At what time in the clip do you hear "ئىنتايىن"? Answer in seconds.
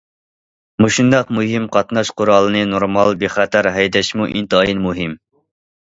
4.37-4.83